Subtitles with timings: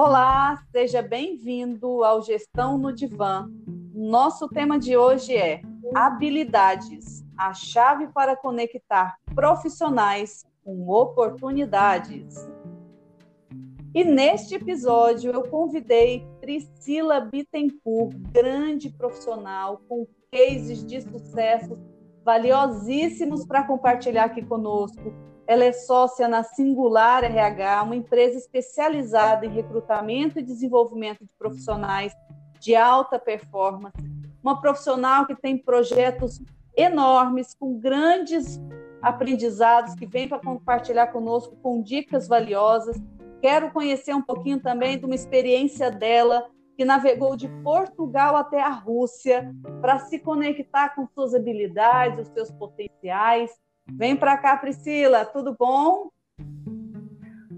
[0.00, 3.50] Olá, seja bem-vindo ao Gestão no Divã.
[3.92, 5.60] Nosso tema de hoje é
[5.92, 12.48] habilidades, a chave para conectar profissionais com oportunidades.
[13.92, 21.76] E neste episódio eu convidei Priscila Bittencourt, grande profissional com cases de sucesso
[22.24, 25.12] valiosíssimos para compartilhar aqui conosco.
[25.48, 32.12] Ela é sócia na Singular RH, uma empresa especializada em recrutamento e desenvolvimento de profissionais
[32.60, 33.96] de alta performance.
[34.42, 36.38] Uma profissional que tem projetos
[36.76, 38.60] enormes, com grandes
[39.00, 43.00] aprendizados, que vem para compartilhar conosco com dicas valiosas.
[43.40, 48.68] Quero conhecer um pouquinho também de uma experiência dela que navegou de Portugal até a
[48.68, 53.50] Rússia para se conectar com suas habilidades, os seus potenciais.
[53.92, 56.10] Vem para cá, Priscila, tudo bom?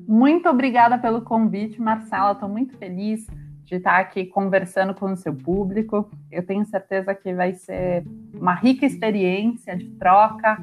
[0.06, 2.32] Muito obrigada pelo convite, Marcela.
[2.32, 3.26] Estou muito feliz
[3.64, 6.10] de estar aqui conversando com o seu público.
[6.30, 10.58] Eu tenho certeza que vai ser uma rica experiência de troca,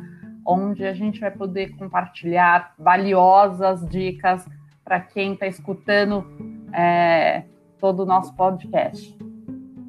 [0.45, 4.45] onde a gente vai poder compartilhar valiosas dicas
[4.83, 6.25] para quem está escutando
[6.73, 7.43] é,
[7.79, 9.17] todo o nosso podcast.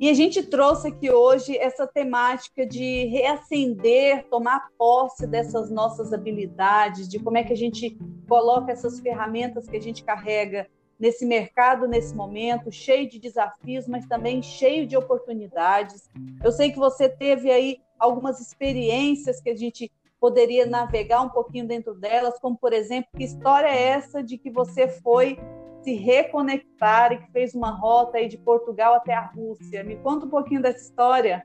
[0.00, 7.08] E a gente trouxe aqui hoje essa temática de reacender, tomar posse dessas nossas habilidades,
[7.08, 10.68] de como é que a gente coloca essas ferramentas que a gente carrega
[11.00, 16.08] nesse mercado, nesse momento, cheio de desafios, mas também cheio de oportunidades.
[16.44, 21.66] Eu sei que você teve aí algumas experiências que a gente poderia navegar um pouquinho
[21.66, 25.38] dentro delas, como, por exemplo, que história é essa de que você foi
[25.82, 29.84] se reconectar e que fez uma rota aí de Portugal até a Rússia.
[29.84, 31.44] Me conta um pouquinho dessa história.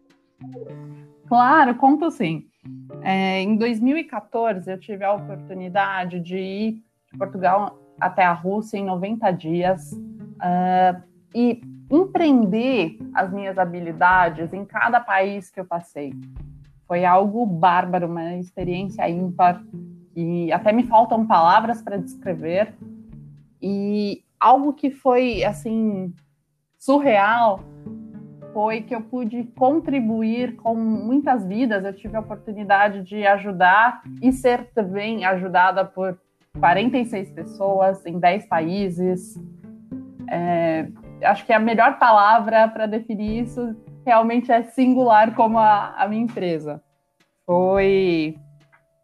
[1.27, 2.45] Claro, conto sim.
[3.01, 6.71] É, em 2014, eu tive a oportunidade de ir
[7.11, 11.01] de Portugal até a Rússia em 90 dias uh,
[11.33, 16.13] e empreender as minhas habilidades em cada país que eu passei.
[16.87, 19.63] Foi algo bárbaro, uma experiência ímpar
[20.15, 22.73] e até me faltam palavras para descrever.
[23.65, 26.13] E algo que foi assim
[26.77, 27.61] surreal
[28.51, 31.85] foi que eu pude contribuir com muitas vidas.
[31.85, 36.19] Eu tive a oportunidade de ajudar e ser também ajudada por
[36.59, 39.41] 46 pessoas em 10 países.
[40.29, 40.89] É,
[41.23, 43.75] acho que a melhor palavra para definir isso
[44.05, 46.83] realmente é singular como a, a minha empresa.
[47.45, 48.35] Foi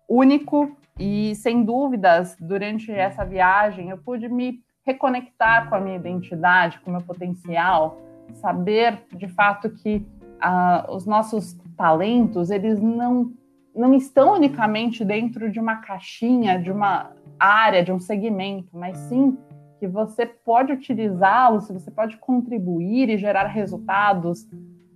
[0.07, 6.79] único e, sem dúvidas, durante essa viagem eu pude me reconectar com a minha identidade,
[6.79, 7.97] com o meu potencial,
[8.33, 10.05] saber de fato que
[10.43, 13.31] uh, os nossos talentos, eles não,
[13.73, 19.37] não estão unicamente dentro de uma caixinha, de uma área, de um segmento, mas sim
[19.79, 24.45] que você pode utilizá-los, você pode contribuir e gerar resultados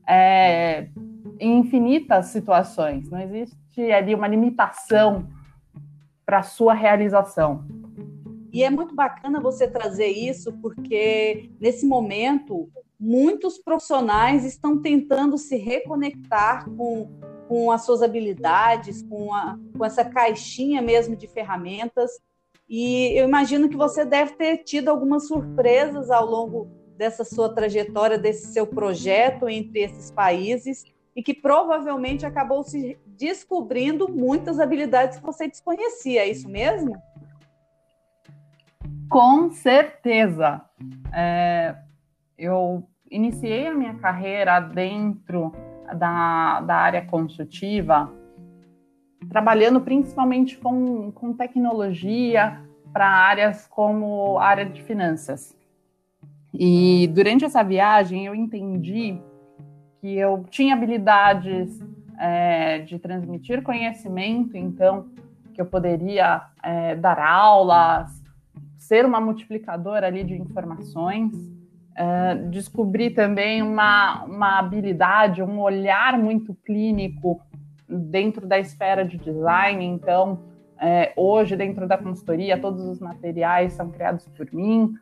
[0.06, 0.90] é,
[1.40, 3.10] em infinitas situações.
[3.10, 5.26] Não existe ali uma limitação
[6.26, 7.66] para a sua realização.
[8.52, 12.70] E é muito bacana você trazer isso, porque nesse momento
[13.00, 17.10] muitos profissionais estão tentando se reconectar com,
[17.48, 22.12] com as suas habilidades, com, a, com essa caixinha mesmo de ferramentas.
[22.70, 28.18] E eu imagino que você deve ter tido algumas surpresas ao longo dessa sua trajetória,
[28.18, 30.86] desse seu projeto entre esses países,
[31.16, 36.96] e que provavelmente acabou se descobrindo muitas habilidades que você desconhecia, é isso mesmo?
[39.10, 40.62] Com certeza.
[41.14, 41.76] É,
[42.38, 45.52] eu iniciei a minha carreira dentro
[45.96, 48.12] da, da área consultiva,
[49.30, 52.60] trabalhando principalmente com, com tecnologia
[52.92, 55.56] para áreas como área de finanças.
[56.54, 59.20] E durante essa viagem eu entendi
[60.00, 61.82] que eu tinha habilidades
[62.20, 65.08] é, de transmitir conhecimento, então
[65.54, 68.24] que eu poderia é, dar aulas,
[68.78, 76.54] ser uma multiplicadora ali de informações, uh, descobrir também uma, uma habilidade, um olhar muito
[76.66, 77.42] clínico
[77.88, 79.86] dentro da esfera de design.
[79.86, 80.40] Então,
[80.80, 84.94] é, hoje, dentro da consultoria, todos os materiais são criados por mim.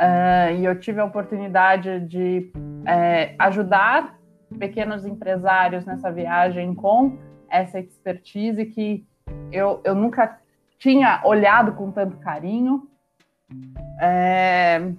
[0.00, 2.50] Uh, e eu tive a oportunidade de
[2.86, 4.18] é, ajudar
[4.52, 7.18] pequenos empresários nessa viagem com
[7.48, 9.06] essa expertise que
[9.50, 10.40] eu, eu nunca
[10.78, 12.88] tinha olhado com tanto carinho.
[14.00, 14.92] É...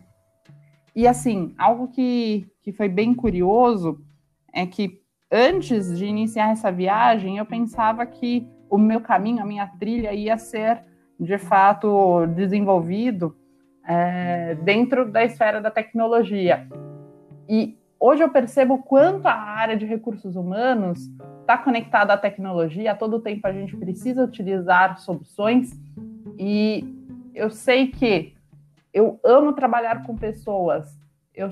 [0.96, 4.00] E assim, algo que, que foi bem curioso
[4.54, 5.02] é que
[5.32, 10.38] antes de iniciar essa viagem, eu pensava que o meu caminho, a minha trilha ia
[10.38, 10.84] ser
[11.20, 13.36] de fato desenvolvido
[13.86, 16.68] é, dentro da esfera da tecnologia.
[17.50, 21.10] E hoje eu percebo quanto a área de recursos humanos
[21.40, 25.72] está conectada à tecnologia, a todo tempo a gente precisa utilizar soluções,
[26.38, 26.84] e
[27.34, 28.34] eu sei que
[28.94, 31.00] eu amo trabalhar com pessoas,
[31.34, 31.50] eu,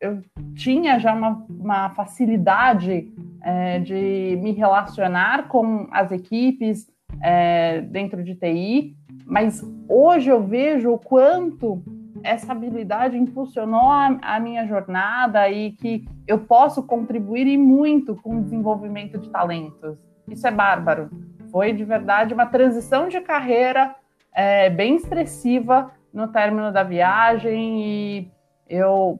[0.00, 0.22] eu
[0.54, 3.12] tinha já uma, uma facilidade
[3.42, 6.88] é, de me relacionar com as equipes
[7.20, 8.96] é, dentro de TI,
[9.26, 11.82] mas hoje eu vejo o quanto
[12.28, 18.36] essa habilidade impulsionou a, a, minha jornada e que eu posso contribuir e muito com
[18.36, 19.96] o desenvolvimento de talentos.
[20.28, 21.08] Isso é bárbaro.
[21.50, 23.96] Foi de verdade uma transição de carreira
[24.30, 28.30] é, bem expressiva no término da viagem e
[28.68, 29.18] eu,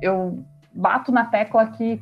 [0.00, 2.00] eu bato na tecla que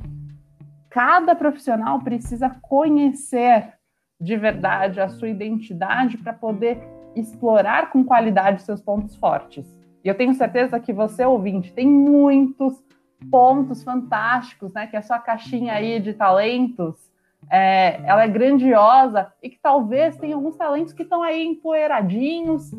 [0.91, 3.73] cada profissional precisa conhecer
[4.21, 6.79] de verdade a sua identidade para poder
[7.17, 9.82] explorar com qualidade seus pontos fortes.
[10.05, 12.83] E eu tenho certeza que você, ouvinte, tem muitos
[13.31, 14.87] pontos fantásticos, né?
[14.87, 17.11] Que a sua caixinha aí de talentos,
[17.51, 22.73] é, ela é grandiosa e que talvez tenha alguns talentos que estão aí empoeiradinhos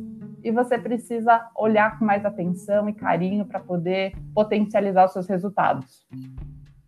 [0.43, 6.05] e você precisa olhar com mais atenção e carinho para poder potencializar os seus resultados.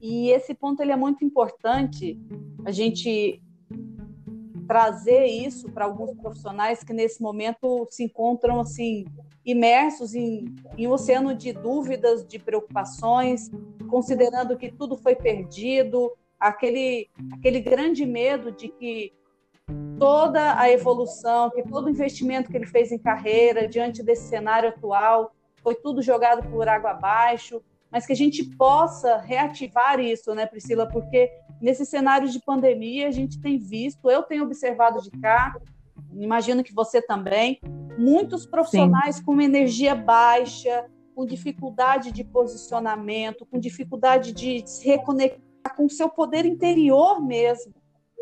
[0.02, 2.20] E esse ponto ele é muito importante
[2.66, 3.42] a gente
[4.68, 9.06] trazer isso para alguns profissionais que nesse momento se encontram assim
[9.46, 10.46] imersos em,
[10.78, 13.50] em um oceano de dúvidas, de preocupações,
[13.90, 19.14] considerando que tudo foi perdido, aquele, aquele grande medo de que
[19.98, 24.70] toda a evolução, que todo o investimento que ele fez em carreira diante desse cenário
[24.70, 25.34] atual
[25.64, 27.62] foi tudo jogado por água abaixo,
[27.96, 30.86] mas que a gente possa reativar isso, né, Priscila?
[30.86, 31.32] Porque
[31.62, 35.56] nesse cenário de pandemia a gente tem visto, eu tenho observado de cá,
[36.12, 37.58] imagino que você também,
[37.98, 39.24] muitos profissionais Sim.
[39.24, 46.10] com energia baixa, com dificuldade de posicionamento, com dificuldade de se reconectar com o seu
[46.10, 47.74] poder interior mesmo.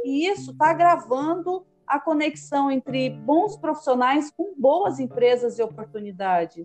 [0.06, 6.64] E isso está agravando a conexão entre bons profissionais com boas empresas e oportunidades.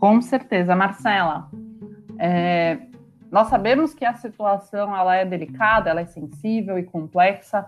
[0.00, 1.50] Com certeza, Marcela.
[2.18, 2.78] É,
[3.30, 7.66] nós sabemos que a situação ela é delicada, ela é sensível e complexa,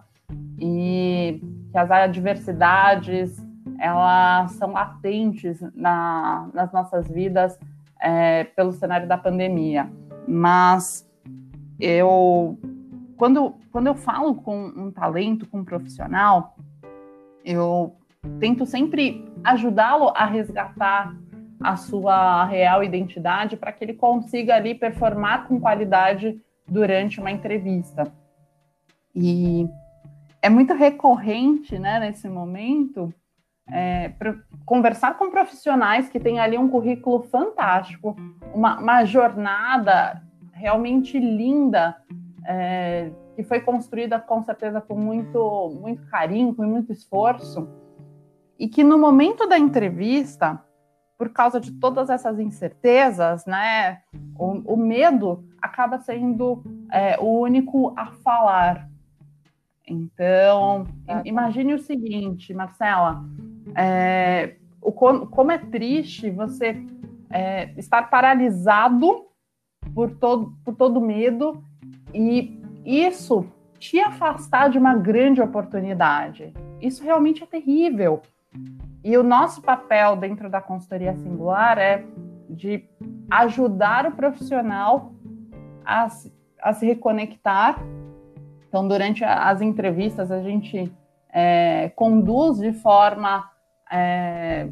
[0.59, 1.41] e
[1.71, 3.45] que as adversidades
[3.79, 7.59] elas são latentes na, nas nossas vidas
[8.01, 9.91] é, pelo cenário da pandemia.
[10.29, 11.09] Mas
[11.79, 12.59] eu,
[13.17, 16.57] quando, quando eu falo com um talento, com um profissional,
[17.45, 17.97] eu
[18.39, 21.15] tento sempre ajudá-lo a resgatar
[21.63, 28.11] a sua real identidade para que ele consiga ali performar com qualidade durante uma entrevista.
[29.15, 29.69] E
[30.41, 33.13] é muito recorrente, né, nesse momento,
[33.69, 34.13] é,
[34.65, 38.17] conversar com profissionais que têm ali um currículo fantástico,
[38.55, 40.23] uma, uma jornada
[40.53, 41.97] realmente linda,
[42.47, 47.69] é, que foi construída com certeza com muito, muito carinho, com muito esforço,
[48.59, 50.63] e que no momento da entrevista
[51.21, 54.01] por causa de todas essas incertezas, né,
[54.39, 58.89] o, o medo acaba sendo é, o único a falar.
[59.87, 60.87] Então,
[61.23, 63.23] imagine o seguinte, Marcela,
[63.75, 66.83] é, o, como é triste você
[67.29, 69.27] é, estar paralisado
[69.95, 71.63] por todo, por todo medo
[72.15, 73.45] e isso
[73.79, 76.55] te afastar de uma grande oportunidade.
[76.81, 78.23] Isso realmente é terrível.
[79.03, 82.05] E o nosso papel dentro da consultoria singular é
[82.49, 82.85] de
[83.31, 85.13] ajudar o profissional
[85.85, 86.09] a,
[86.63, 87.83] a se reconectar.
[88.69, 90.93] Então, durante as entrevistas, a gente
[91.33, 93.49] é, conduz de forma
[93.91, 94.69] é,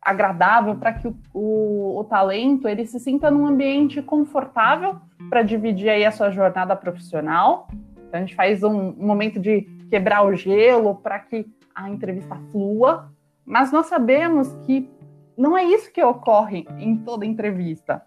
[0.00, 4.96] agradável para que o, o, o, talento ele se sinta num ambiente confortável
[5.30, 7.68] para dividir aí a sua jornada profissional.
[8.08, 12.36] Então, a gente faz um, um momento de quebrar o gelo para que a entrevista
[12.50, 13.11] flua,
[13.44, 14.88] mas nós sabemos que
[15.36, 18.02] não é isso que ocorre em toda entrevista.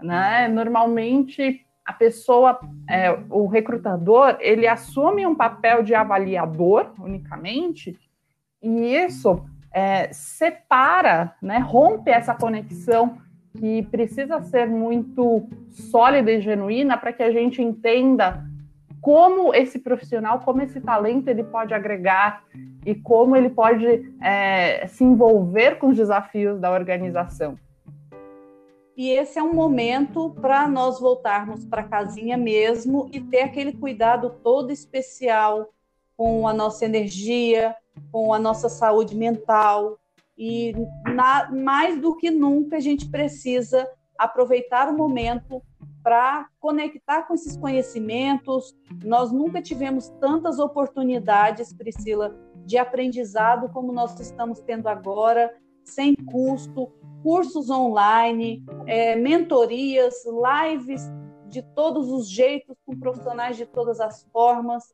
[0.00, 0.48] Né?
[0.48, 7.98] Normalmente, a pessoa, é, o recrutador, ele assume um papel de avaliador unicamente,
[8.62, 13.18] e isso é, separa, né, rompe essa conexão
[13.56, 18.44] que precisa ser muito sólida e genuína para que a gente entenda
[19.00, 22.44] como esse profissional, como esse talento ele pode agregar
[22.84, 27.58] e como ele pode é, se envolver com os desafios da organização.
[28.96, 33.72] E esse é um momento para nós voltarmos para a casinha mesmo e ter aquele
[33.72, 35.68] cuidado todo especial
[36.16, 37.76] com a nossa energia,
[38.10, 39.98] com a nossa saúde mental,
[40.36, 40.72] E
[41.14, 45.62] na, mais do que nunca a gente precisa aproveitar o momento
[46.02, 48.74] para conectar com esses conhecimentos.
[49.04, 52.34] Nós nunca tivemos tantas oportunidades, Priscila,
[52.68, 55.50] de aprendizado como nós estamos tendo agora,
[55.82, 61.00] sem custo, cursos online, é, mentorias, lives
[61.48, 64.84] de todos os jeitos, com profissionais de todas as formas.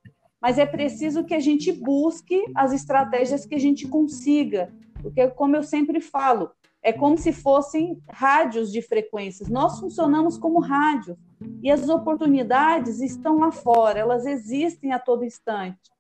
[0.41, 5.57] Mas é preciso que a gente busque as estratégias que a gente consiga, porque, como
[5.57, 9.49] eu sempre falo, é como se fossem rádios de frequências.
[9.49, 11.19] Nós funcionamos como rádio
[11.61, 15.94] e as oportunidades estão lá fora, elas existem a todo instante.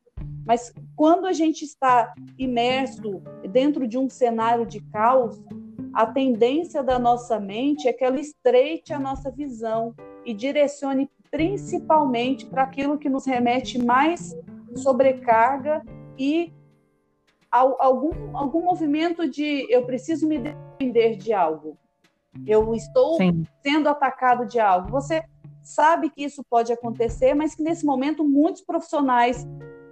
[0.47, 5.43] Mas quando a gente está imerso dentro de um cenário de caos,
[5.93, 12.47] a tendência da nossa mente é que ela estreite a nossa visão e direcione principalmente
[12.47, 14.37] para aquilo que nos remete mais
[14.77, 15.83] sobrecarga
[16.19, 16.53] e
[17.51, 21.79] algum, algum movimento de eu preciso me defender de algo,
[22.47, 23.45] eu estou Sim.
[23.63, 24.91] sendo atacado de algo.
[24.91, 25.23] Você
[25.63, 29.47] sabe que isso pode acontecer, mas que nesse momento muitos profissionais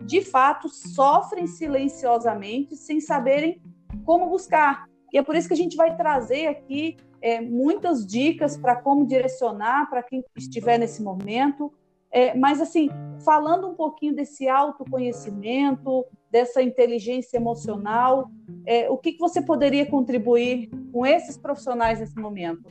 [0.05, 3.61] de fato sofrem silenciosamente sem saberem
[4.05, 4.89] como buscar.
[5.13, 9.07] E é por isso que a gente vai trazer aqui é, muitas dicas para como
[9.07, 11.73] direcionar para quem estiver nesse momento.
[12.11, 12.91] É, mas, assim,
[13.25, 18.31] falando um pouquinho desse autoconhecimento, dessa inteligência emocional,
[18.67, 22.71] é, o que, que você poderia contribuir com esses profissionais nesse momento?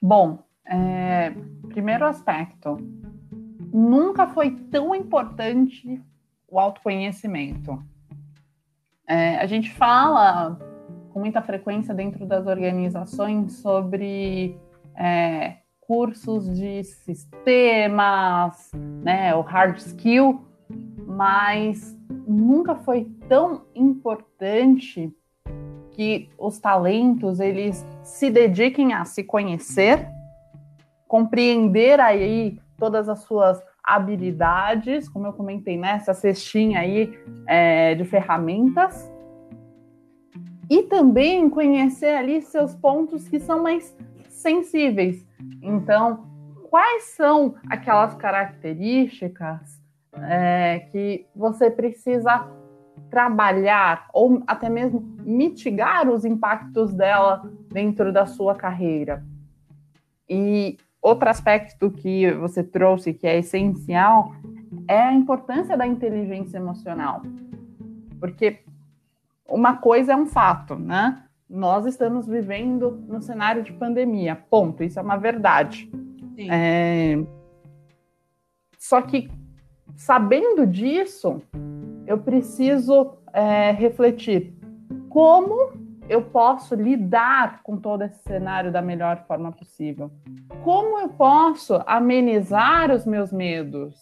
[0.00, 1.30] Bom, é,
[1.68, 2.76] primeiro aspecto,
[3.72, 6.00] nunca foi tão importante
[6.48, 7.82] o autoconhecimento.
[9.06, 10.58] É, a gente fala
[11.12, 14.58] com muita frequência dentro das organizações sobre
[14.94, 18.70] é, cursos de sistemas,
[19.02, 20.46] né, o hard skill,
[21.06, 21.96] mas
[22.26, 25.10] nunca foi tão importante
[25.92, 30.06] que os talentos eles se dediquem a se conhecer,
[31.08, 38.04] compreender aí todas as suas habilidades, como eu comentei nessa né, cestinha aí é, de
[38.04, 39.10] ferramentas,
[40.70, 43.96] e também conhecer ali seus pontos que são mais
[44.28, 45.26] sensíveis.
[45.62, 46.26] Então,
[46.70, 49.80] quais são aquelas características
[50.14, 52.46] é, que você precisa
[53.10, 57.42] trabalhar ou até mesmo mitigar os impactos dela
[57.72, 59.24] dentro da sua carreira?
[60.28, 64.32] E outro aspecto que você trouxe que é essencial
[64.86, 67.22] é a importância da inteligência emocional.
[68.20, 68.60] Porque
[69.48, 71.22] uma coisa é um fato, né?
[71.48, 74.36] nós estamos vivendo no cenário de pandemia.
[74.50, 74.84] Ponto.
[74.84, 75.90] Isso é uma verdade.
[76.36, 77.18] É...
[78.78, 79.30] Só que,
[79.96, 81.40] sabendo disso,
[82.06, 84.54] eu preciso é, refletir
[85.08, 85.72] como
[86.08, 90.10] eu posso lidar com todo esse cenário da melhor forma possível.
[90.64, 93.94] Como eu posso amenizar os meus medos?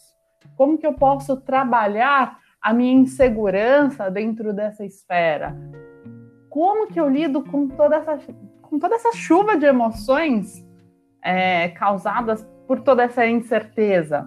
[0.57, 5.55] Como que eu posso trabalhar a minha insegurança dentro dessa esfera?
[6.57, 8.19] como que eu lido com toda essa,
[8.63, 10.67] com toda essa chuva de emoções
[11.23, 14.27] é, causadas por toda essa incerteza.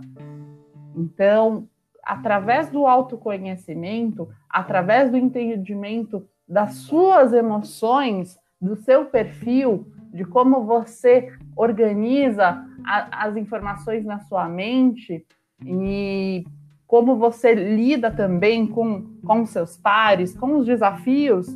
[0.95, 1.67] Então,
[2.03, 11.31] através do autoconhecimento, através do entendimento das suas emoções, do seu perfil, de como você
[11.55, 15.25] organiza a, as informações na sua mente
[15.63, 16.43] e
[16.87, 21.47] como você lida também com, com seus pares, com os desafios,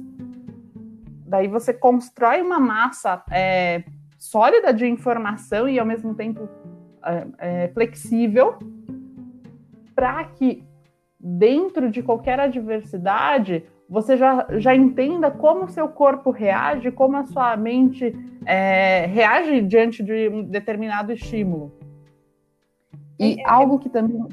[1.33, 3.83] Daí você constrói uma massa é,
[4.19, 6.47] sólida de informação e ao mesmo tempo
[7.03, 8.59] é, é, flexível
[9.95, 10.63] para que
[11.19, 17.25] dentro de qualquer adversidade você já, já entenda como o seu corpo reage, como a
[17.25, 18.12] sua mente
[18.43, 21.71] é, reage diante de um determinado estímulo.
[23.19, 24.27] E é, algo que também.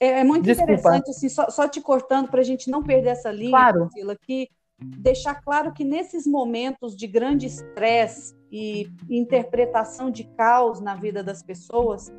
[0.00, 0.72] É, é muito Desculpa.
[0.72, 3.80] interessante, assim, só, só te cortando para a gente não perder essa linha, claro.
[3.88, 10.94] Priscila, que deixar claro que nesses momentos de grande estresse e interpretação de caos na
[10.94, 12.10] vida das pessoas,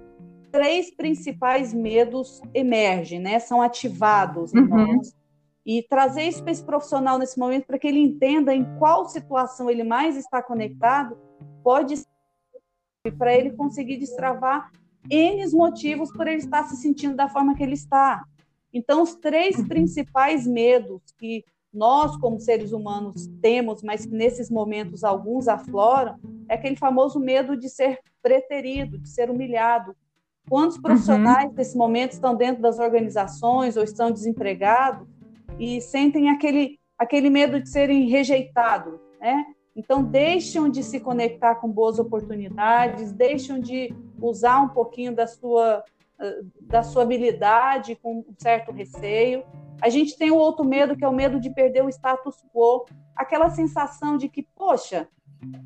[0.51, 3.39] três principais medos emergem, né?
[3.39, 5.01] São ativados uhum.
[5.65, 9.69] E trazer isso para esse profissional nesse momento para que ele entenda em qual situação
[9.69, 11.17] ele mais está conectado,
[11.63, 12.07] pode ser
[13.17, 14.71] para ele conseguir destravar
[15.09, 18.23] N motivos por ele estar se sentindo da forma que ele está.
[18.73, 19.67] Então, os três uhum.
[19.67, 26.55] principais medos que nós, como seres humanos, temos, mas que nesses momentos alguns afloram, é
[26.55, 29.95] aquele famoso medo de ser preterido, de ser humilhado.
[30.49, 30.83] Quantos uhum.
[30.83, 31.55] profissionais uhum.
[31.55, 35.07] nesse momento estão dentro das organizações ou estão desempregados
[35.61, 39.45] e sentem aquele, aquele medo de serem rejeitados, né?
[39.75, 45.83] Então, deixam de se conectar com boas oportunidades, deixam de usar um pouquinho da sua,
[46.61, 49.43] da sua habilidade com um certo receio.
[49.79, 52.85] A gente tem o outro medo, que é o medo de perder o status quo,
[53.15, 55.07] aquela sensação de que, poxa,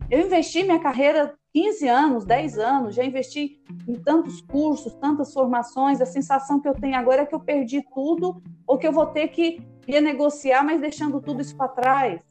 [0.09, 6.01] eu investi minha carreira 15 anos, 10 anos, já investi em tantos cursos, tantas formações,
[6.01, 9.05] a sensação que eu tenho agora é que eu perdi tudo ou que eu vou
[9.07, 12.21] ter que renegociar, mas deixando tudo isso para trás.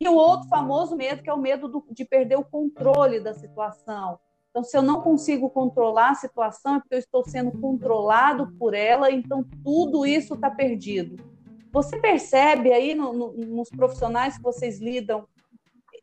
[0.00, 3.34] E o outro famoso medo, que é o medo do, de perder o controle da
[3.34, 4.18] situação.
[4.50, 8.74] Então, se eu não consigo controlar a situação, é porque eu estou sendo controlado por
[8.74, 11.16] ela, então tudo isso está perdido.
[11.72, 15.26] Você percebe aí no, no, nos profissionais que vocês lidam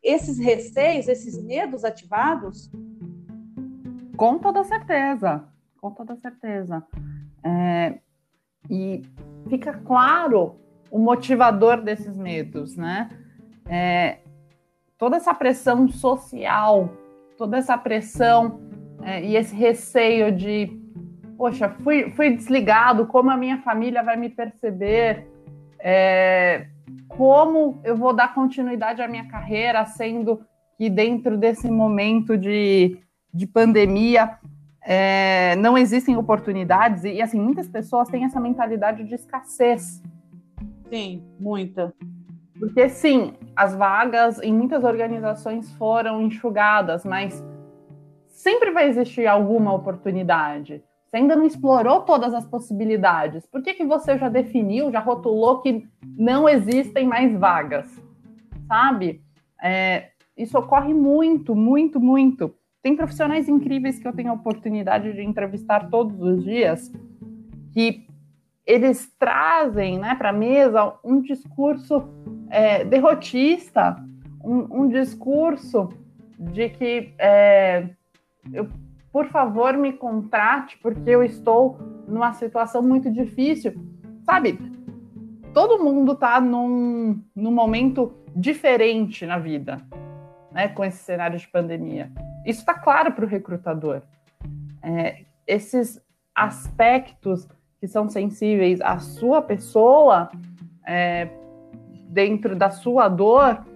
[0.08, 2.70] esses receios, esses medos ativados?
[4.16, 5.44] Com toda certeza,
[5.80, 6.84] com toda certeza.
[7.42, 7.98] É,
[8.68, 9.02] e
[9.48, 10.56] fica claro
[10.90, 13.08] o motivador desses medos, né?
[13.68, 14.18] é,
[14.96, 16.90] toda essa pressão social,
[17.36, 18.60] toda essa pressão
[19.02, 20.76] é, e esse receio de,
[21.36, 25.28] poxa, fui, fui desligado, como a minha família vai me perceber,
[25.78, 26.66] é,
[27.18, 30.40] como eu vou dar continuidade à minha carreira, sendo
[30.76, 32.96] que dentro desse momento de,
[33.34, 34.38] de pandemia
[34.80, 40.00] é, não existem oportunidades e, assim, muitas pessoas têm essa mentalidade de escassez.
[40.88, 41.92] Sim, muita.
[42.56, 47.44] Porque, sim, as vagas em muitas organizações foram enxugadas, mas
[48.28, 50.84] sempre vai existir alguma oportunidade.
[51.08, 53.46] Você ainda não explorou todas as possibilidades.
[53.46, 57.88] Por que, que você já definiu, já rotulou que não existem mais vagas?
[58.66, 59.22] Sabe?
[59.62, 62.54] É, isso ocorre muito, muito, muito.
[62.82, 66.92] Tem profissionais incríveis que eu tenho a oportunidade de entrevistar todos os dias
[67.72, 68.06] que
[68.66, 72.06] eles trazem né, para a mesa um discurso
[72.50, 73.96] é, derrotista,
[74.44, 75.88] um, um, discurso
[76.38, 77.88] de que é,
[78.52, 78.68] eu,
[79.18, 81.76] por favor me contrate porque eu estou
[82.06, 83.74] numa situação muito difícil.
[84.22, 84.56] Sabe,
[85.52, 89.80] todo mundo está num, num momento diferente na vida,
[90.52, 92.12] né, com esse cenário de pandemia.
[92.46, 94.02] Isso está claro para o recrutador.
[94.80, 96.00] É, esses
[96.32, 97.48] aspectos
[97.80, 100.30] que são sensíveis à sua pessoa,
[100.86, 101.28] é,
[102.08, 103.66] dentro da sua dor,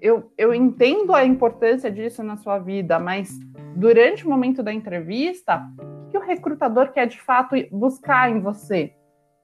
[0.00, 3.36] eu, eu entendo a importância disso na sua vida, mas
[3.76, 8.94] durante o momento da entrevista, o que o recrutador quer de fato buscar em você?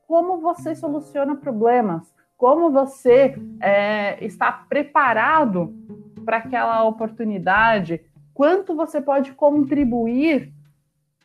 [0.06, 2.12] Como você soluciona problemas?
[2.36, 5.74] Como você é, está preparado
[6.24, 8.00] para aquela oportunidade?
[8.34, 10.52] Quanto você pode contribuir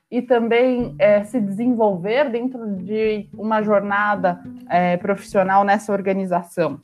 [0.09, 6.79] e também é, se desenvolver dentro de uma jornada é, profissional nessa organização.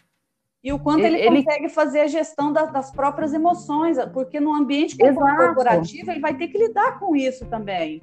[0.63, 4.53] E o quanto ele, ele consegue fazer a gestão da, das próprias emoções, porque no
[4.53, 8.01] ambiente corporativo ele vai ter que lidar com isso também.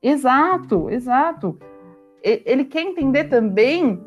[0.00, 1.58] Exato, exato.
[2.22, 4.02] Ele quer entender também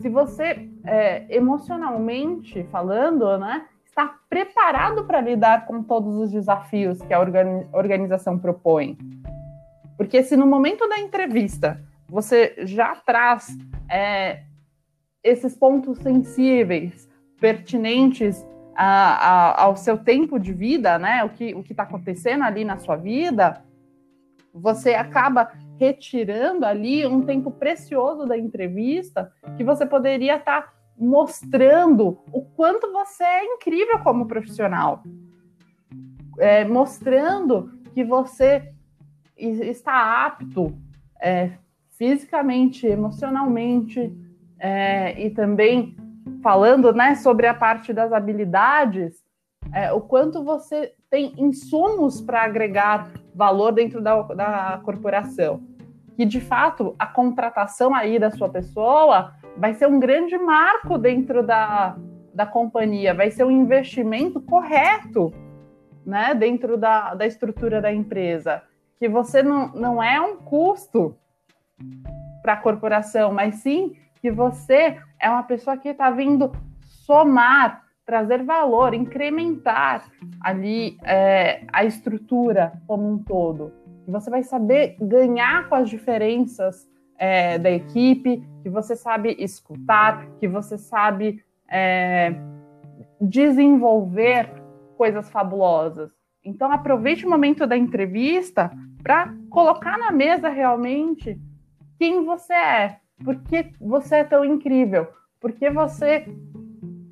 [0.00, 7.14] se você, é, emocionalmente falando, né, está preparado para lidar com todos os desafios que
[7.14, 7.20] a
[7.72, 8.98] organização propõe.
[9.96, 13.56] Porque se no momento da entrevista você já traz
[13.90, 14.42] é,
[15.26, 17.08] esses pontos sensíveis,
[17.40, 21.24] pertinentes a, a, ao seu tempo de vida, né?
[21.24, 23.64] O que o está acontecendo ali na sua vida,
[24.54, 32.18] você acaba retirando ali um tempo precioso da entrevista que você poderia estar tá mostrando
[32.32, 35.02] o quanto você é incrível como profissional,
[36.38, 38.72] é, mostrando que você
[39.36, 40.72] está apto
[41.20, 41.52] é,
[41.90, 44.25] fisicamente, emocionalmente
[44.58, 45.96] é, e também
[46.42, 49.24] falando né, sobre a parte das habilidades,
[49.72, 55.62] é, o quanto você tem insumos para agregar valor dentro da, da corporação.
[56.16, 61.42] Que de fato a contratação aí da sua pessoa vai ser um grande marco dentro
[61.42, 61.96] da,
[62.34, 65.32] da companhia, vai ser um investimento correto
[66.04, 68.62] né, dentro da, da estrutura da empresa
[68.98, 71.16] que você não, não é um custo
[72.42, 76.50] para a corporação, mas sim que você é uma pessoa que está vindo
[76.82, 80.04] somar, trazer valor, incrementar
[80.40, 83.72] ali é, a estrutura como um todo.
[84.04, 90.26] Que você vai saber ganhar com as diferenças é, da equipe, que você sabe escutar,
[90.40, 92.34] que você sabe é,
[93.20, 94.50] desenvolver
[94.96, 96.10] coisas fabulosas.
[96.44, 98.72] Então, aproveite o momento da entrevista
[99.04, 101.40] para colocar na mesa realmente
[101.96, 105.08] quem você é, por que você é tão incrível?
[105.40, 106.26] Porque você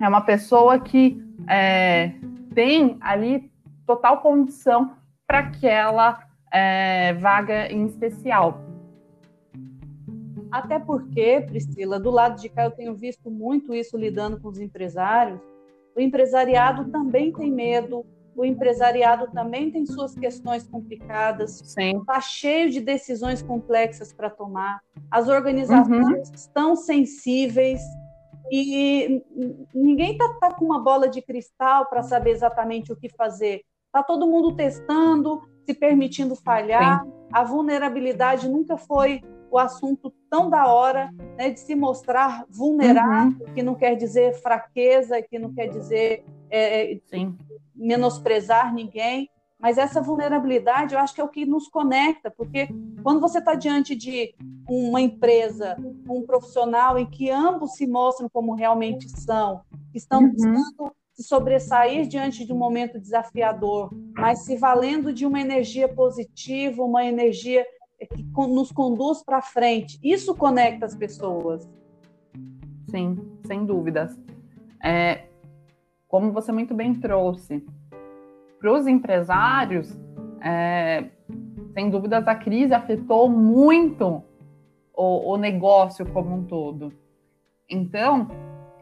[0.00, 2.12] é uma pessoa que é,
[2.54, 3.50] tem ali
[3.86, 6.20] total condição para aquela
[6.52, 8.60] é, vaga em especial.
[10.50, 14.60] Até porque, Priscila, do lado de cá eu tenho visto muito isso lidando com os
[14.60, 15.40] empresários.
[15.96, 22.80] O empresariado também tem medo, o empresariado também tem suas questões complicadas, está cheio de
[22.80, 24.80] decisões complexas para tomar.
[25.10, 26.34] As organizações uhum.
[26.34, 27.80] estão sensíveis
[28.50, 29.22] e
[29.74, 33.62] ninguém está tá com uma bola de cristal para saber exatamente o que fazer.
[33.86, 37.04] Está todo mundo testando, se permitindo falhar.
[37.04, 37.12] Sim.
[37.32, 43.54] A vulnerabilidade nunca foi o assunto tão da hora né, de se mostrar vulnerável, uhum.
[43.54, 46.98] que não quer dizer fraqueza, que não quer dizer é, é
[47.74, 49.28] menosprezar ninguém.
[49.58, 52.68] Mas essa vulnerabilidade, eu acho que é o que nos conecta, porque
[53.02, 54.34] quando você está diante de
[54.68, 55.76] uma empresa,
[56.06, 59.62] um profissional em que ambos se mostram como realmente são,
[59.94, 60.32] estão uhum.
[60.32, 66.82] buscando se sobressair diante de um momento desafiador, mas se valendo de uma energia positiva,
[66.82, 67.64] uma energia
[68.14, 69.98] que nos conduz para frente.
[70.02, 71.66] Isso conecta as pessoas.
[72.90, 74.18] Sim, sem dúvidas.
[74.82, 75.28] É,
[76.14, 77.66] como você muito bem trouxe,
[78.60, 79.98] para os empresários,
[80.40, 81.06] é,
[81.72, 84.22] sem dúvidas, a crise afetou muito
[84.94, 86.92] o, o negócio como um todo.
[87.68, 88.28] Então,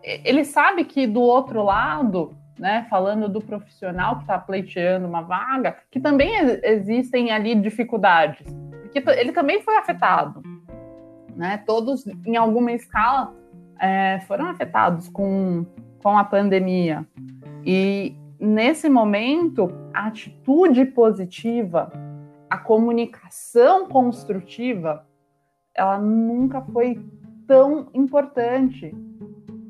[0.03, 5.79] ele sabe que do outro lado, né, falando do profissional que está pleiteando uma vaga,
[5.90, 8.47] que também existem ali dificuldades,
[8.83, 10.42] porque ele também foi afetado,
[11.35, 11.62] né?
[11.66, 13.35] Todos, em alguma escala,
[13.81, 15.64] é, foram afetados com,
[16.03, 17.07] com a pandemia.
[17.65, 21.93] E nesse momento, a atitude positiva,
[22.51, 25.07] a comunicação construtiva,
[25.75, 27.01] ela nunca foi
[27.47, 28.95] tão importante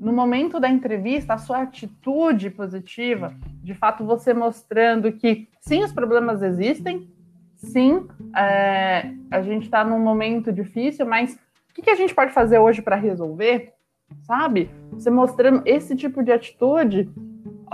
[0.01, 5.93] no momento da entrevista, a sua atitude positiva, de fato você mostrando que sim, os
[5.93, 7.09] problemas existem,
[7.55, 11.39] sim, é, a gente está num momento difícil, mas
[11.71, 13.73] o que, que a gente pode fazer hoje para resolver?
[14.23, 14.71] Sabe?
[14.93, 17.11] Você mostrando esse tipo de atitude,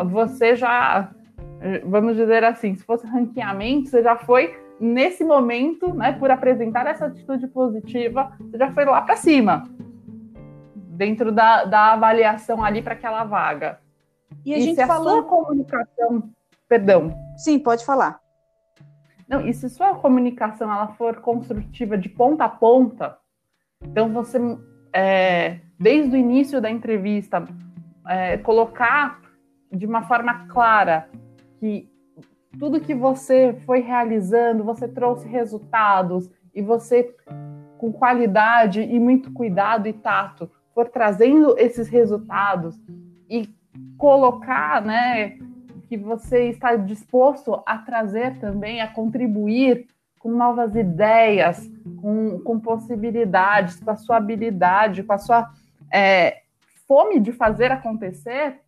[0.06, 1.10] você já,
[1.84, 7.06] vamos dizer assim, se fosse ranqueamento, você já foi nesse momento, né, por apresentar essa
[7.06, 9.64] atitude positiva, você já foi lá para cima
[10.98, 13.80] dentro da, da avaliação ali para aquela vaga.
[14.44, 15.08] E a e gente se falou...
[15.08, 16.30] a sua comunicação,
[16.68, 17.14] perdão.
[17.36, 18.20] Sim, pode falar.
[19.28, 23.16] Não, e se sua comunicação ela for construtiva de ponta a ponta,
[23.82, 24.38] então você
[24.92, 27.46] é, desde o início da entrevista
[28.06, 29.20] é, colocar
[29.70, 31.08] de uma forma clara
[31.60, 31.88] que
[32.58, 37.14] tudo que você foi realizando, você trouxe resultados e você
[37.76, 42.80] com qualidade e muito cuidado e tato for trazendo esses resultados
[43.28, 43.48] e
[43.96, 45.38] colocar, né,
[45.88, 49.86] que você está disposto a trazer também, a contribuir
[50.18, 55.50] com novas ideias, com, com possibilidades, com a sua habilidade, com a sua
[55.92, 56.42] é,
[56.86, 58.60] fome de fazer acontecer,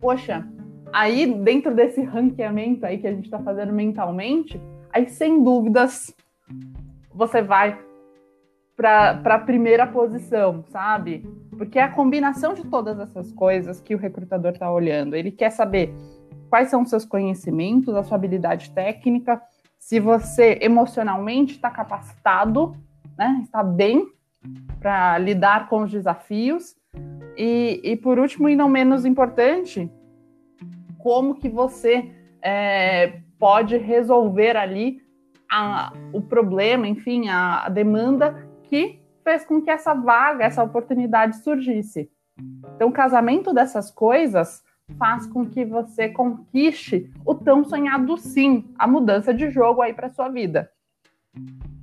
[0.00, 0.46] poxa,
[0.92, 4.60] aí dentro desse ranqueamento aí que a gente está fazendo mentalmente,
[4.92, 6.14] aí sem dúvidas
[7.12, 7.78] você vai
[8.76, 11.26] para a primeira posição, sabe?
[11.50, 15.14] Porque é a combinação de todas essas coisas que o recrutador está olhando.
[15.14, 15.94] Ele quer saber
[16.48, 19.40] quais são os seus conhecimentos, a sua habilidade técnica,
[19.78, 22.74] se você emocionalmente está capacitado,
[23.18, 23.40] né?
[23.44, 24.10] Está bem
[24.80, 26.76] para lidar com os desafios.
[27.36, 29.90] E, e por último, e não menos importante,
[30.98, 32.10] como que você
[32.42, 35.00] é, pode resolver ali
[35.50, 41.36] a, o problema, enfim, a, a demanda que fez com que essa vaga, essa oportunidade
[41.36, 42.10] surgisse.
[42.74, 44.62] Então, o casamento dessas coisas
[44.98, 50.10] faz com que você conquiste o tão sonhado sim, a mudança de jogo aí para
[50.10, 50.70] sua vida.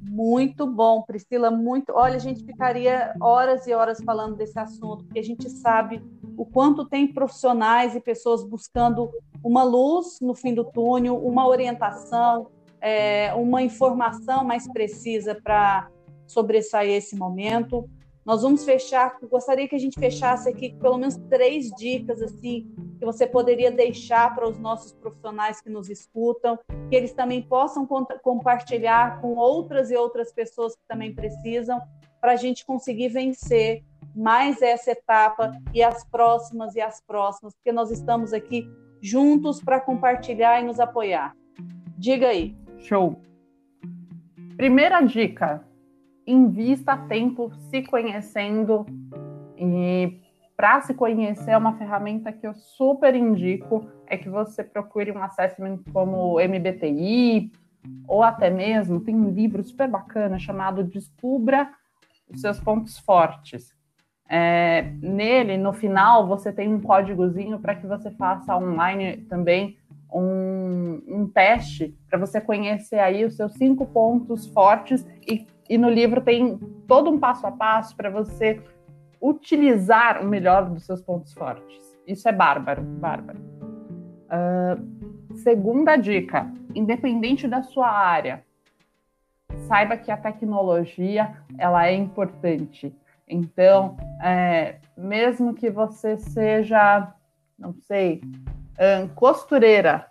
[0.01, 1.93] Muito bom, Priscila, muito.
[1.93, 6.03] Olha, a gente ficaria horas e horas falando desse assunto, porque a gente sabe
[6.35, 9.09] o quanto tem profissionais e pessoas buscando
[9.43, 12.47] uma luz no fim do túnel, uma orientação,
[12.81, 15.89] é, uma informação mais precisa para
[16.25, 17.89] sobressair esse momento.
[18.27, 23.05] Nós vamos fechar, gostaria que a gente fechasse aqui pelo menos três dicas assim que
[23.05, 26.59] você poderia deixar para os nossos profissionais que nos escutam,
[26.89, 27.87] que eles também possam
[28.21, 31.79] compartilhar com outras e outras pessoas que também precisam,
[32.19, 33.81] para a gente conseguir vencer
[34.13, 38.69] mais essa etapa e as próximas e as próximas, porque nós estamos aqui
[39.01, 41.33] juntos para compartilhar e nos apoiar.
[41.97, 42.57] Diga aí.
[42.77, 43.21] Show.
[44.57, 45.65] Primeira dica:
[46.27, 48.85] invista tempo se conhecendo
[49.57, 50.19] e
[50.55, 55.23] para se conhecer é uma ferramenta que eu super indico é que você procure um
[55.23, 57.51] assessment como MBTI
[58.07, 61.69] ou até mesmo tem um livro super bacana chamado Descubra
[62.29, 63.73] os seus pontos fortes.
[64.29, 69.77] É, nele, no final, você tem um códigozinho para que você faça online também
[70.11, 75.89] um, um teste para você conhecer aí os seus cinco pontos fortes e, e no
[75.89, 78.61] livro tem todo um passo a passo para você
[79.21, 81.97] utilizar o melhor dos seus pontos fortes.
[82.05, 83.39] Isso é bárbaro, bárbaro.
[84.27, 88.43] Uh, segunda dica, independente da sua área,
[89.67, 92.95] saiba que a tecnologia ela é importante.
[93.27, 97.13] Então, é, mesmo que você seja,
[97.59, 98.21] não sei,
[99.15, 100.07] costureira,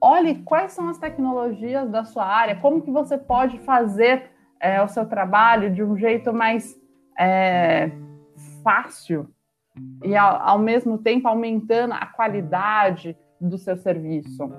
[0.00, 4.30] olhe quais são as tecnologias da sua área, como que você pode fazer
[4.60, 6.78] é, o seu trabalho de um jeito mais
[7.18, 7.90] é,
[8.62, 9.28] fácil
[10.02, 14.50] e ao, ao mesmo tempo aumentando a qualidade do seu serviço.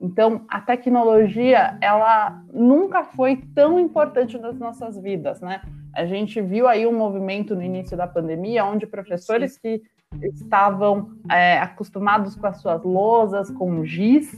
[0.00, 5.62] Então, a tecnologia, ela nunca foi tão importante nas nossas vidas, né?
[5.94, 9.82] A gente viu aí um movimento no início da pandemia, onde professores que
[10.22, 14.32] estavam é, acostumados com as suas lousas, com giz,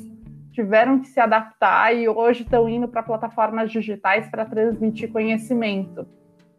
[0.52, 6.07] tiveram que se adaptar e hoje estão indo para plataformas digitais para transmitir conhecimento.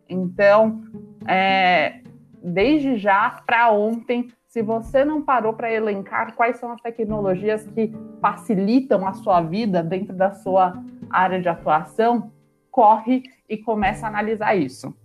[0.08, 0.82] Então,
[1.28, 2.02] é,
[2.42, 7.92] desde já para ontem, se você não parou para elencar quais são as tecnologias que
[8.22, 12.32] facilitam a sua vida dentro da sua área de atuação,
[12.72, 14.96] corre e começa a analisar isso.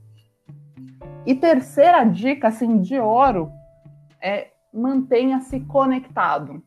[1.27, 3.51] E terceira dica, assim, de ouro,
[4.25, 6.63] é mantenha-se conectado.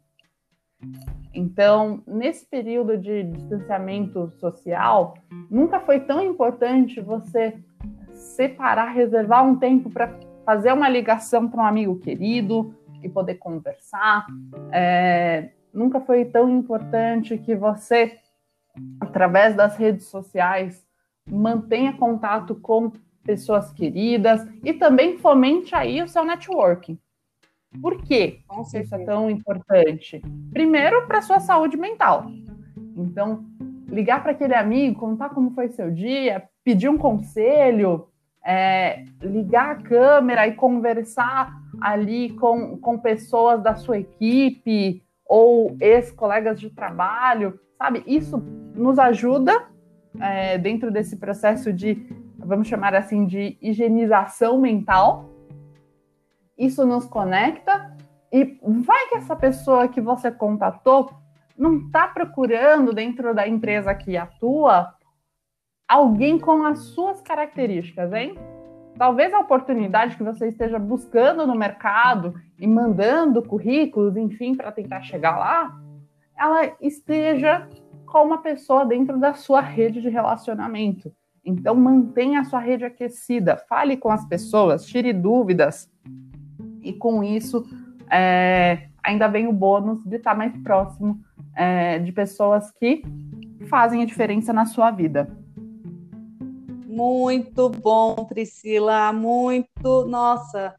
[1.33, 5.15] Então, nesse período de distanciamento social,
[5.49, 7.57] nunca foi tão importante você
[8.13, 14.25] separar, reservar um tempo para fazer uma ligação para um amigo querido e poder conversar.
[14.71, 18.17] É, nunca foi tão importante que você,
[19.01, 20.87] através das redes sociais,
[21.29, 22.91] mantenha contato com
[23.23, 26.97] pessoas queridas e também fomente aí o seu networking.
[27.81, 30.21] Por quê isso é tão importante?
[30.51, 32.27] Primeiro, para sua saúde mental.
[32.95, 33.45] Então,
[33.87, 38.07] ligar para aquele amigo, contar como foi seu dia, pedir um conselho,
[38.45, 46.59] é, ligar a câmera e conversar ali com, com pessoas da sua equipe ou ex-colegas
[46.59, 48.03] de trabalho, sabe?
[48.07, 48.37] Isso
[48.73, 49.67] nos ajuda
[50.19, 52.05] é, dentro desse processo de,
[52.37, 55.29] vamos chamar assim, de higienização mental.
[56.57, 57.95] Isso nos conecta
[58.31, 61.09] e vai que essa pessoa que você contatou
[61.57, 64.93] não está procurando dentro da empresa que atua
[65.87, 68.35] alguém com as suas características, hein?
[68.97, 75.01] Talvez a oportunidade que você esteja buscando no mercado e mandando currículos, enfim, para tentar
[75.01, 75.79] chegar lá,
[76.35, 77.67] ela esteja
[78.05, 81.13] com uma pessoa dentro da sua rede de relacionamento.
[81.45, 85.89] Então, mantenha a sua rede aquecida, fale com as pessoas, tire dúvidas.
[86.87, 87.65] E com isso,
[88.11, 91.19] é, ainda vem o bônus de estar mais próximo
[91.55, 93.03] é, de pessoas que
[93.69, 95.29] fazem a diferença na sua vida.
[96.87, 100.75] Muito bom, Priscila, muito, nossa,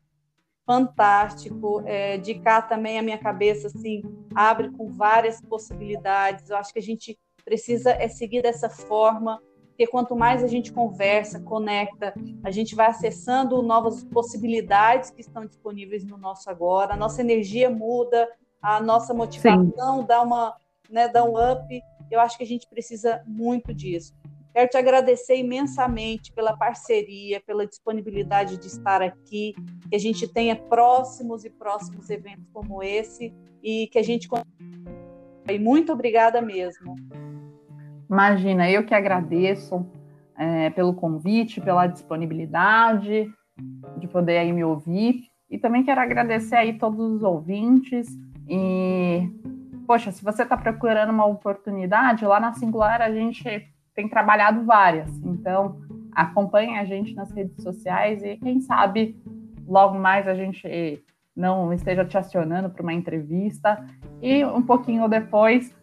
[0.67, 1.83] fantástico.
[1.87, 4.03] É, de cá também a minha cabeça assim
[4.35, 6.51] abre com várias possibilidades.
[6.51, 9.41] Eu acho que a gente precisa é seguir dessa forma,
[9.79, 12.13] porque quanto mais a gente conversa, conecta,
[12.43, 16.95] a gente vai acessando novas possibilidades que estão disponíveis no nosso agora.
[16.95, 18.29] A nossa energia muda,
[18.61, 20.07] a nossa motivação Sim.
[20.09, 20.57] dá uma,
[20.91, 21.81] né, dá um up.
[22.11, 24.13] Eu acho que a gente precisa muito disso.
[24.53, 29.55] Quero te agradecer imensamente pela parceria, pela disponibilidade de estar aqui,
[29.89, 34.29] que a gente tenha próximos e próximos eventos como esse e que a gente.
[35.49, 36.97] E muito obrigada mesmo.
[38.11, 39.87] Imagina, eu que agradeço
[40.37, 43.31] é, pelo convite, pela disponibilidade
[43.99, 45.25] de poder aí me ouvir.
[45.51, 48.07] E também quero agradecer aí todos os ouvintes.
[48.49, 49.29] E,
[49.87, 55.11] poxa, se você está procurando uma oportunidade, lá na Singular a gente tem trabalhado várias.
[55.25, 55.81] Então,
[56.13, 59.21] acompanhe a gente nas redes sociais e quem sabe
[59.67, 61.03] logo mais a gente
[61.37, 63.85] não esteja te acionando para uma entrevista
[64.21, 65.75] e um pouquinho depois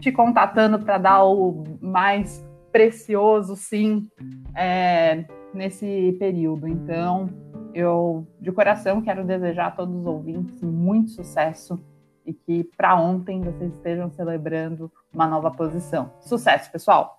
[0.00, 4.08] te contatando para dar o mais precioso, sim,
[4.54, 6.68] é, nesse período.
[6.68, 7.28] Então,
[7.74, 11.78] eu de coração quero desejar a todos os ouvintes muito sucesso
[12.24, 16.12] e que para ontem vocês estejam celebrando uma nova posição.
[16.20, 17.18] Sucesso, pessoal!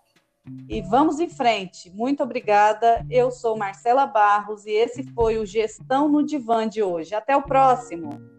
[0.68, 1.92] e vamos em frente.
[1.92, 3.06] Muito obrigada.
[3.10, 7.14] Eu sou Marcela Barros e esse foi o Gestão no Divã de hoje.
[7.14, 8.39] Até o próximo.